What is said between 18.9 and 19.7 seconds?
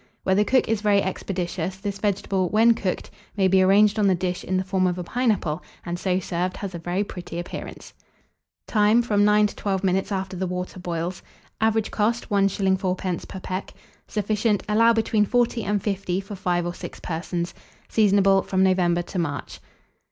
to March.